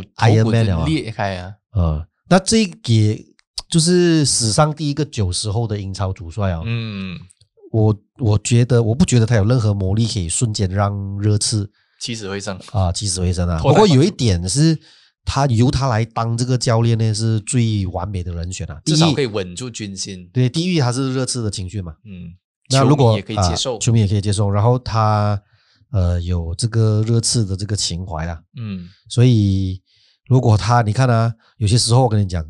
[0.85, 3.21] 裂开啊，呃，那这也
[3.69, 7.19] 就是史上第一个九十后的英超主帅啊，嗯，
[7.73, 13.59] 我我觉得我不觉得他有任何魔力可以瞬间让热刺起死回生，啊起死回生啊。
[13.61, 14.79] 不过有一点是，
[15.29, 18.79] 他由他来当这个教练呢，是最完美的人选啊。
[18.85, 22.31] 至少可以稳住军心，对，第一他是热刺的情绪嘛，嗯，
[22.69, 23.75] 球那如果迷也可以接受。
[23.75, 24.49] 啊，球迷也可以接受。
[24.49, 25.39] 然后他
[25.91, 29.81] 呃有这个热刺的这个情怀啊，嗯，所以
[30.29, 32.41] 如果他你看啊，有些时候我跟你讲，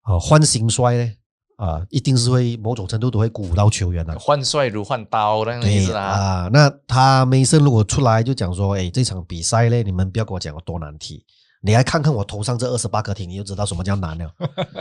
[0.00, 1.12] 啊换新帅呢，
[1.56, 11.22] 啊一定是会某种程度都会鼓舞到球员的、换帅如换刀那样的意思啊，啊，那他梅森如果出来就讲说，哎，这场比赛呢，你们不要跟我讲有多难踢，
[11.66, 14.30] 你来看看我头上这二十八颗钉，你就知道什么叫难了。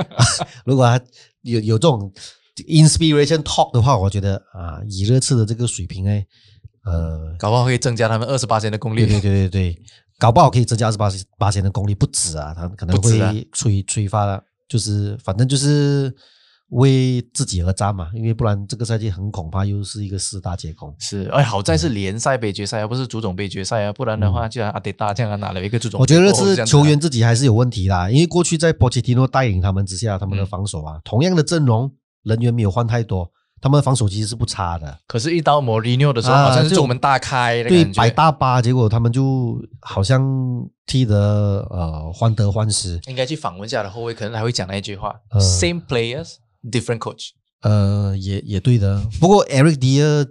[0.65, 1.01] 如果他
[1.41, 2.11] 有有这种
[2.67, 6.25] inspiration talk 的话，我觉得啊，以热刺的这个水平哎，
[6.83, 9.81] 呃，搞不好会增加他们二十八的功力，对对对对对，
[10.19, 16.13] 搞不好可以增加二十八八千的功力，不止啊，他可能会催催发，就是反正就是
[16.73, 20.93] 为自己而战嘛，因为不然这个赛季很恐怕又是一个四大皆空。
[20.99, 31.91] 是，哎，好在是联赛杯决赛，而不是足总杯决赛啊，不然的话，就像阿迪达这样拿了一个足总杯，我觉得哦是球员自己还是有问题啦，因为过去在波切蒂诺带领他们之下，他们的嗯防守啊，同样的阵容
[32.23, 33.29] 人员没有换太多，
[33.61, 34.99] 他们的防守其实是不差的。
[35.07, 40.21] 可是，一到莫里纽的时候，啊好像是就中门大开的对感，觉，百大巴，结果他们就好像
[40.85, 42.99] 踢得呃患得患失。
[43.07, 47.29] 应该去访问一下的后卫，可能还会讲那一句话、呃 s a m e players, different coach。
[47.61, 49.01] 呃，也也对的。
[49.21, 50.27] 不过 Eric Dier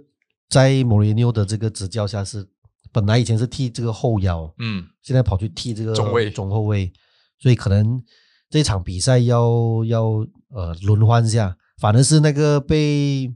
[0.49, 2.47] 在莫里纽的这个执教下是，
[2.91, 6.29] 本来以前是踢这个后腰，嗯，现在跑去踢这个中卫。
[6.29, 6.93] 中后卫，
[7.39, 8.03] 所以可能
[8.51, 10.03] 这场比赛要要
[10.49, 13.33] 呃轮换一下，反而是那个被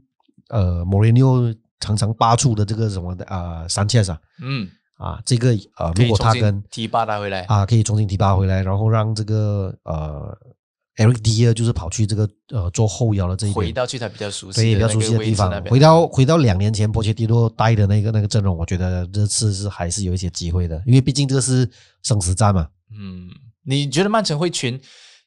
[0.50, 4.20] 呃莫里纽常常扒出的这个什么的啊三切啊。
[4.40, 10.38] 嗯，啊，这个呃如果他跟提拔他回来，啊可以重新提拔回来，然后让这个呃
[10.98, 13.66] Eric Dier 就是跑去这个呃做后腰的这一边。
[13.66, 15.50] 回到去他比较熟悉对，比较熟悉的地方。
[15.66, 21.70] 回到回到两年前波切蒂诺带的那个那个阵容，我觉得这次是还是有一些机会的，因为毕竟这个是
[22.02, 22.68] 生死战嘛。
[22.90, 23.30] 嗯，
[23.64, 24.80] 你觉得曼城会全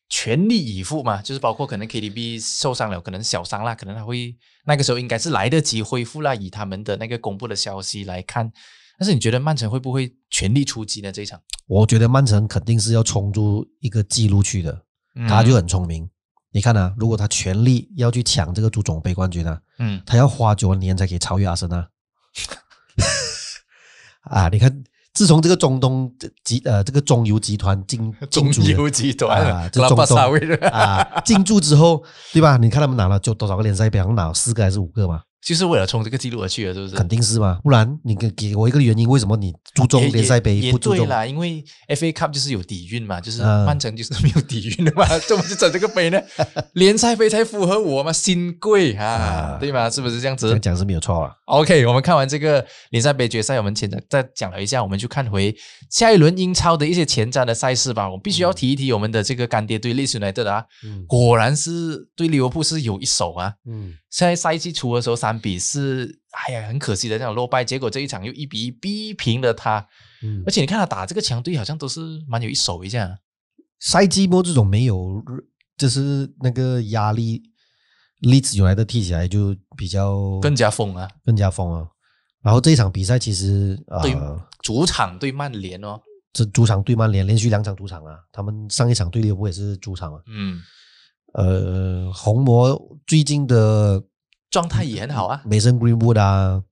[0.10, 1.22] 全力以赴吗？
[1.22, 6.36] 就是包括可能 KDB 受伤了，可能小伤啦，可能他会那个时候应该是来得及恢复啦。
[6.36, 8.52] 以他们的那个公布的消息来看，
[9.00, 11.12] 但是你觉得曼城会不会全力出击呢？
[11.14, 14.82] 这一场，我觉得曼城肯定是要冲出一个记录去的，嗯
[15.28, 16.10] 他就很聪明。
[16.54, 21.88] 你看啊，如果他全力要去抢这个足总杯冠军啊，嗯他要花九年才可以超越阿森纳。
[24.24, 32.58] 啊，你看，自从这个中东集呃这个中油集团进进驻了集团啊这拉中东巴萨维啊进驻之后，对吧？
[32.58, 35.24] 你看他们拿了就多少个联赛杯，好像拿了四个还是五个嘛？
[35.44, 36.96] 就是为了冲这个记录而去的，是不是？
[36.96, 41.06] 肯定是嘛，不然你给给我一个原因，为什么你注重联赛杯不注重？
[41.06, 46.22] 对啦，因为 FA Cup 就是有底蕴嘛，就是嗯曼城就是没有底蕴的嘛，怎么就整这个杯呢？
[46.74, 49.90] 联赛杯才符合我嘛，新贵啊啊，对吗？
[49.90, 50.62] 是不是这样子这样？
[50.62, 51.32] 讲是没有错啊。
[51.46, 55.56] OK，我们看完这个联赛杯决赛，我们前再讲了一下，我们就看回
[55.90, 58.10] 下一轮英超的一些前瞻的赛事吧。
[58.10, 63.54] 我必须要提一提我们的这个干爹队利斯 United 啊，嗯果然是对利物浦是有一手啊。
[63.68, 69.88] 嗯现在赛季初的时候三比四，哎呀，很可惜的这种落败，结果这一场又一比一逼平了他。
[70.22, 73.18] 嗯而且你看他打这个强队，好像都是蛮有一手一下。
[73.80, 75.24] 赛季末这种没有，
[75.78, 77.42] 就是那个压力，
[78.20, 81.10] 例子原来的踢起来就比较更加疯啊！
[81.26, 81.88] 更加疯啊。
[82.44, 86.00] 然后这一场比赛其实对呃，主场对曼联哦，
[86.34, 90.22] 这主场对曼联连续两场主场啊，他们上一场对利物浦也是主场啊。
[90.28, 90.60] 嗯，
[91.34, 94.04] 呃，红魔最近的
[94.50, 95.42] 状态也很好啊。
[95.46, 96.64] 梅森 Greenwood 啊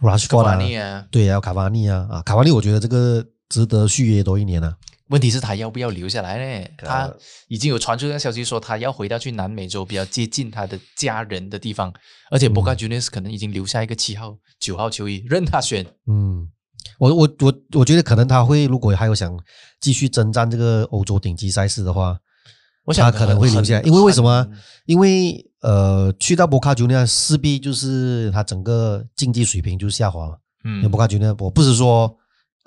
[0.00, 4.76] ，Rashford 啊，对，还有卡瓦尼啊啊，卡瓦尼我觉得这个值得续约多一年啊。
[5.08, 6.68] 问题是他要不要留下来呢？
[6.78, 7.14] 呃他
[7.48, 11.92] 已经有传出这个消息说他要回到去南美洲比较接近他的家人的地方，
[12.30, 15.84] 而且嗯 Boca Juniors 可能已经留下一个七号、九号球衣，任他选。
[16.06, 16.48] 嗯，
[16.98, 19.38] 我我我我觉得可能他会，如果还有想
[19.80, 22.18] 继续征战这个欧洲顶级赛事的话，
[22.84, 23.74] 我想他可能会留下。
[23.74, 24.46] 来，因为为什么？
[24.86, 30.90] 因为呃，去到博卡球那势必就是他整个竞技水平就下滑嗯。
[30.90, 32.16] 博卡球那我不是说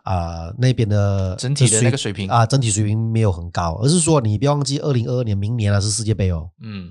[0.04, 2.30] 啊、那边的整体的那个水平。
[2.30, 6.47] 啊，整体水平没有很高，而是说你不要忘记，二零二二年明年啊是世界杯哦。
[6.62, 6.89] 嗯，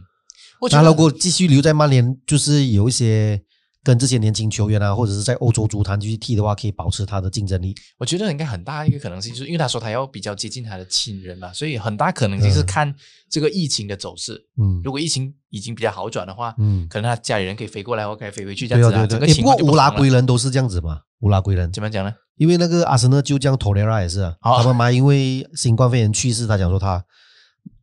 [0.61, 3.41] 我觉得那如果继续留在曼联，就是有一些
[3.85, 7.75] 跟这些年轻球员啊，或者是在欧洲足坛继续踢的话，可以保持他的竞争力。
[7.99, 12.95] 我觉得应该很大一个可能性，就是因为他说他要比较接近他的亲人嘛，所以很大可能性是嗯看
[13.31, 14.43] 这个疫情的走势。
[14.59, 19.03] 嗯如果疫情已经比较好转的话，嗯，可能他家里人可以飞过来，或可以飞回去这样子啊。
[19.03, 22.15] 啊对对不整个情况过乌拉圭人都是这样子嘛，乌拉圭人，怎么讲呢？
[22.37, 27.05] 因为那个阿森纳就这样，托雷拉也是啊，哦他妈妈因为新冠肺炎去世，他讲说他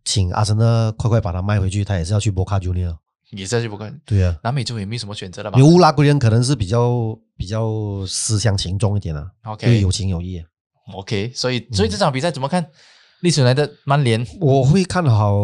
[0.03, 2.73] 请阿森纳快快把他卖回去，他也是要去博卡球
[3.31, 3.41] 尼尔。
[3.41, 4.01] 也是去不看。
[4.05, 10.45] 对啊，南美洲也没什么选择了嘛因为乌拉圭人可能是比较比较思乡情重一点啊，对有情有义啊。
[10.93, 12.65] OK，所以所以这场比赛怎么看？
[13.21, 15.37] 历史来的曼联我会看好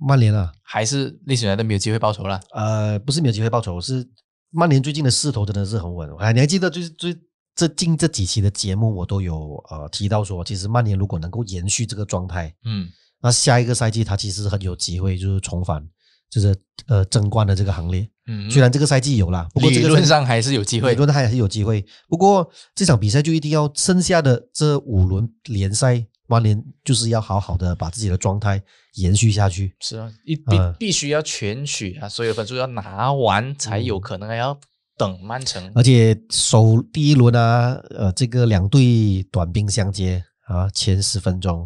[0.00, 2.40] 曼联啊，还是历史来的没有机会报仇了？
[2.52, 4.08] 呃，不是没有机会报仇，是
[4.50, 6.08] 曼联最近的势头真的是很稳。
[6.18, 7.16] 哎，你还记得就是最
[7.56, 12.88] 这近这几期的节目，我都有呃提到说，其实曼联如果能够延续这个状态，嗯，
[13.20, 15.84] 那下一个赛季他其实很有机会就是重返
[16.30, 18.08] 就是呃争冠的这个行列。
[18.28, 20.96] 嗯虽然这个赛季有啦，不过这理论上还是有机会理。
[20.96, 21.86] 论上还是有机会。
[22.08, 28.60] 不过这场比赛就一定要剩下的这五轮联赛，曼联就是要好好的把自己的状态
[28.94, 29.76] 延续下去。
[29.80, 34.58] 是啊，一必嗯必须要全取啊，所有分数要拿完才有可能，还要
[34.98, 35.70] 等曼城。
[35.76, 41.64] 而且首第一轮啊，呃，这个两队短兵相接啊，前十分钟，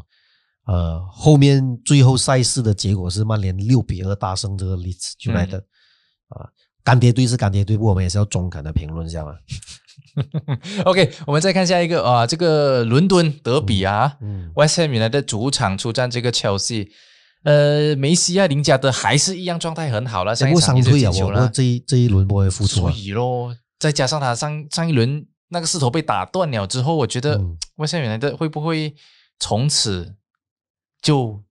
[0.66, 5.60] 呃，后面最后赛事的结果是曼联六比二大胜这个 Leeds United、
[6.28, 6.48] 啊，
[6.84, 9.32] 干爹队是干爹队，不过我们也是要中肯的评论一下嘛。
[10.84, 16.88] OK，我们再看下一个啊，这个伦敦德比啊、嗯 w e s t Ham 原来的主场出战这个 Chelsea，
[17.42, 22.94] 呃，梅西啊、林加德还是一样状态很好了，上一场也进球了，这一这一轮不会复出所啊。
[22.96, 28.94] 以咯，再加上他上上一轮那个势头被打断了之后，我觉得嗯 West Ham 原来的会不会
[29.38, 30.14] 从此
[31.02, 31.42] 就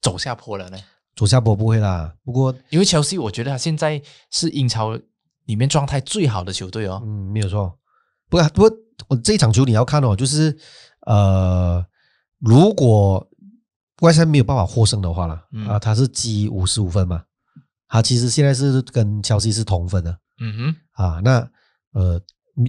[0.00, 0.78] 走下坡了呢？
[1.14, 4.98] 走下坡不会啦，不过因为切尔西，我觉得他现在是英超
[5.46, 7.00] 里面状态最好的球队哦。
[7.04, 7.78] 嗯，没有错。
[8.28, 8.70] 不过，不过
[9.08, 10.54] 我这一场球你要看哦，就是
[11.06, 11.84] 呃，
[12.38, 13.26] 如果
[14.02, 17.24] 外山没有办法获胜的话了，嗯啊，他是积五十五分嘛，
[17.88, 21.20] 他其实现在是跟切尔西是同分的嗯哼啊。
[21.24, 21.50] 那
[21.92, 22.20] 呃，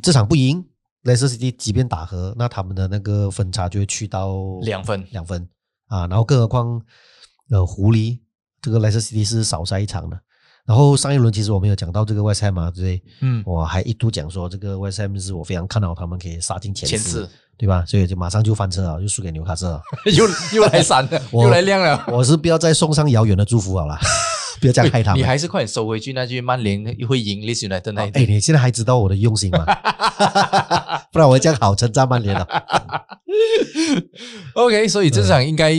[0.01, 0.65] 这场不赢，
[1.01, 5.45] 莱斯特 City 即便打和，那他们的那个分差就会去到两分两分
[5.87, 6.07] 啊。
[6.07, 6.81] 然后更何况
[7.49, 8.19] 呃，狐狸
[8.61, 10.19] 这个莱斯特 City 是少赛一场的。
[10.65, 13.03] 然后上一轮其实我们有讲到这个外赛嘛，对不对？
[13.21, 17.85] 嗯，我还一度讲说，这个 West Ham 是我非常看好他们可以杀进前前四四，对吧？
[17.87, 19.81] 所以就马上就翻车了，就输给纽卡斯 了。
[20.13, 22.03] 又又来闪了， 我又来亮了。
[22.09, 23.97] 我是不要再送上遥远的祝福好了，
[24.59, 25.19] 不要这样害他们。
[25.19, 28.33] 你还是快点收回去那句曼联会赢利兹联的那一哎，句。
[28.33, 29.65] 你现在还知道我的用心吗？
[31.11, 32.45] 不然我会这样好称赞曼联的。
[34.55, 35.73] OK，所以这场应该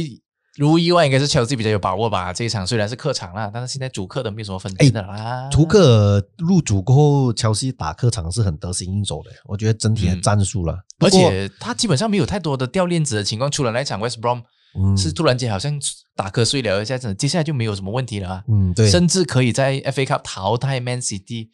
[0.57, 2.33] 如意外应该是切尔西比较有把握吧。
[2.33, 5.49] 这一场虽然是客场啦，但是现在主客都没有什么分别的啦。
[5.51, 10.77] 图克尔入主过后，乔西打客场是很得心应手的，我觉得整体的嗯战术了。
[11.01, 14.43] 而且他基本上没有太多的掉链子的情况，除了那一场 West Brom
[14.79, 15.79] 嗯是突然间好像
[16.15, 18.45] 打瞌睡了一下子，接下来就没有什么问题了啊。
[18.49, 21.49] 嗯，对，甚至可以在 FA Cup 淘汰 Man City，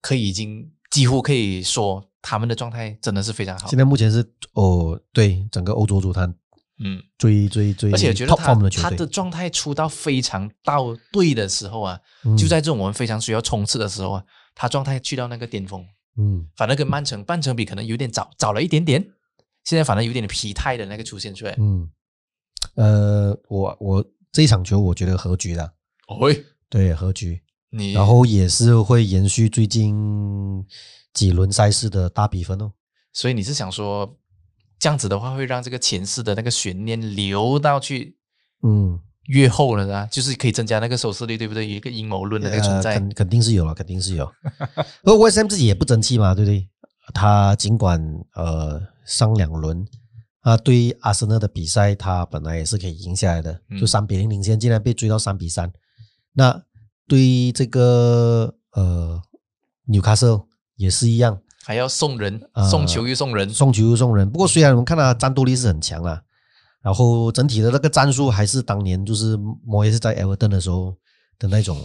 [0.00, 3.78] 可以已经几乎可以说他们的状态真的是非常好现。
[3.78, 6.34] 在目前是哦，对整个欧洲足坛
[6.82, 14.24] 嗯，最最最而且觉得他他的，状态出到非常到对的时候啊，嗯就在这种我们非常需要冲刺的时候啊，
[14.54, 15.84] 他状态去到那个巅峰。
[16.16, 19.00] 嗯反而跟曼城，曼城比可能有点早早了一点点，
[19.64, 21.54] 现在反正有点疲态的那个出现出来。
[21.58, 21.88] 嗯，
[22.74, 25.64] 呃，我我这一场球我觉得和局的，
[26.08, 26.16] 哦，
[26.68, 27.40] 对和局，
[27.70, 30.64] 你然后也是会延续最近
[31.12, 32.72] 几轮赛事的大比分哦。
[33.12, 34.16] 所以你是想说，
[34.78, 38.16] 这样子的话会让这个前四的那个悬念留到去
[38.62, 40.08] 嗯，越后了呢？
[40.12, 41.68] 就是可以增加那个收视率，对不对？
[41.68, 42.94] 有一个阴谋论的那个存呃、在。
[42.94, 44.32] 肯肯定是有了，肯定是有。
[45.02, 46.68] 而 West Ham 自己也不争气嘛，对不对？
[47.12, 48.00] 他尽管
[48.34, 49.84] 呃上两轮
[50.40, 55.70] 啊，对阿森纳的比赛，他本来也是可以赢下来的，嗯就三比零领先，竟然被追到三比三。
[56.32, 56.62] 那
[57.06, 59.20] 对这个呃
[59.86, 60.40] 纽卡斯尔
[60.76, 64.30] 也是一样，还要送人，呃送球又送人，送球又送人。
[64.30, 66.22] 不过虽然我们看他战斗力是很强啦，
[66.80, 70.96] 然后整体的那个战术还是当年就是摩耶是在 Everton 的时候
[71.38, 71.76] 的那种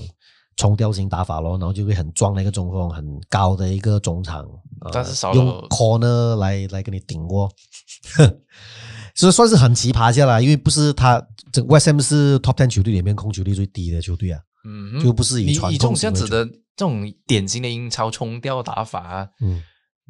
[0.58, 4.43] 冲吊型打法咯，然后就会很壮的一个中锋，很高的一个中场，
[4.82, 7.51] 呃但是少用 corner 来来跟你顶过，
[9.16, 19.62] 所以算是很奇葩下来，因为不是他这个 West Ham 是 Top Ten 球队里面控球率最低的球队啊，嗯，就不是以传以这样子的这种典型的英超冲吊打法啊嗯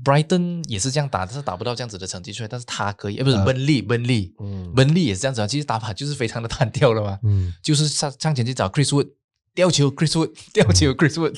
[0.03, 4.71] ，Brighton 也是这样打，但是打不到这样子的成绩出来，但是他可以，呃，不是呃温利，温利，嗯。
[4.75, 7.53] 温利也是这样子啊，其实打法就是非常的单调了嘛，嗯。
[7.63, 9.07] 就是上上前去找 Chris Wood
[9.55, 11.37] 吊球，Chris Wood 吊球嗯，Chris Wood。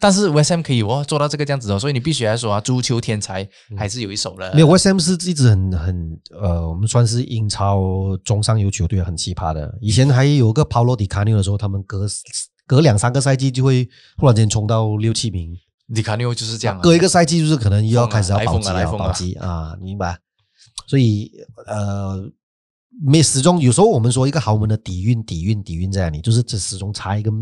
[0.00, 4.48] 但是 West Ham 可以哦做到这个这样子哦，所以你必须来说啊，足球天才还是有一手的。
[4.50, 9.78] 嗯没有 West Ham 是一直很很呃，我们算是英超中上游球队，很奇葩的。
[9.80, 12.04] 以前还有个 Paulo Di Canio 的时候，他们隔
[12.66, 15.56] 隔两三个赛季就会忽然间冲到六七名，
[15.94, 20.18] 迪卡纽就是这样、啊，隔一个赛季就是可能又要开始要保级啊来疯啊保级啊，明白？
[20.88, 21.30] 所以
[21.66, 22.28] 呃，
[23.04, 26.20] 没始终有时候我们说一个豪门的底蕴，底蕴，底蕴在哪里？
[26.20, 27.32] 就是这始终差一个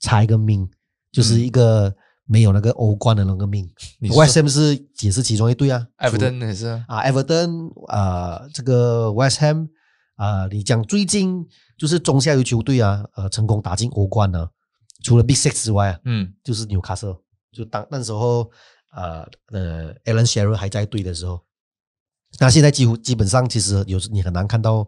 [0.00, 0.66] 差一个命，
[1.12, 1.94] 就是一个
[2.24, 3.68] 没有那个欧冠的那个命。
[4.14, 9.68] West Ham 是也是其中一队啊，，Everton 也是啊啊，Everton 啊、这个 West Ham
[10.14, 14.48] 啊、你讲最近就是中下游球队啊，呃，成功打进欧冠呢，
[15.02, 17.16] 除了 Big Six 之外啊，嗯，就是纽卡斯尔，
[17.52, 18.50] 就当那时候
[18.94, 21.42] 呃呃，Alan Shearer 还在队的时候，
[22.38, 24.86] 那现在几乎基本上其实有时你很难看到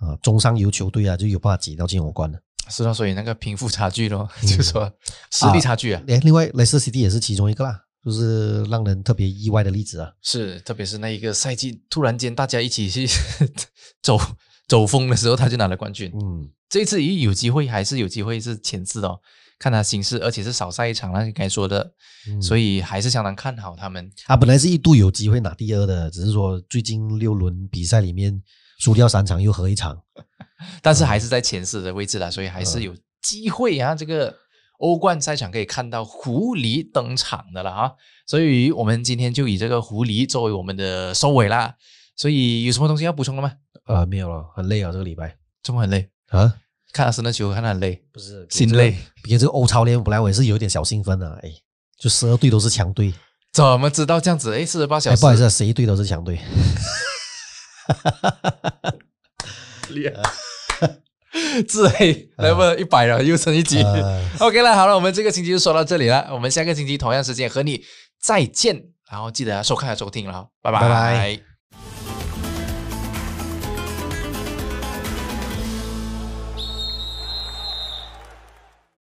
[0.00, 2.40] 呃中上游球队啊就有办法挤到进欧冠的。
[2.68, 4.92] 是啊，所以那个贫富差距咯， 嗯就是说
[5.30, 10.10] 实力差距啊，哎，另外 Leicester City 也是其中一个啦，就是让人特别意外的例子啊。
[10.20, 13.06] 是，特别是那一个赛季，突然间大家一起去
[14.02, 14.18] 走
[14.66, 16.10] 走风的时候，他就拿了冠军。
[16.14, 19.20] 嗯，这一次也有机会，还是有机会是前四的哦，
[19.58, 21.92] 看他形势，而且是少赛一场了，该说的，
[22.28, 24.10] 嗯所以还是相当看好他们。
[24.26, 28.42] 他本来是一度有机会拿第二的，只是说最近六轮比赛里面
[28.78, 30.00] 输掉三场又和一场。
[30.82, 33.94] 但是还是在前四的位置啦，所以还是有机会啊。
[33.94, 34.34] 这个
[34.78, 37.92] 欧冠赛场可以看到狐狸登场的了啊，
[38.26, 41.74] 所以我们今天就以这个狐狸作为我们的收尾啦。
[42.16, 43.52] 所以有什么东西要补充的吗？
[43.86, 46.54] 呃，没有了，很累啊，这个礼拜这么很累，啊，
[46.96, 48.96] 看阿森纳球看得很累，不是心累。
[49.22, 51.50] 毕竟这个欧超联，本来我也是有点小兴奋的，哎，
[52.00, 53.12] 就十二队都是强队，
[53.52, 54.54] 怎么知道这样子？
[54.54, 56.40] 哎，四十八小哎，时，不好意思啊，十一队都是强队。
[59.90, 60.14] 厉害。
[61.68, 63.82] 自黑来不一百了，又升一级。
[63.82, 67.84] 呃 OK 了，好了，我们这个星期就说到这里了，我们下个星期同样时间和你
[68.18, 71.55] 再见，然后记得收看和收听了，拜拜拜